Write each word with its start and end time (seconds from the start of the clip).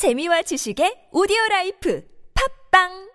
재미와 0.00 0.40
지식의 0.48 1.12
오디오 1.12 1.36
라이프. 1.50 2.00
팝빵 2.32 3.09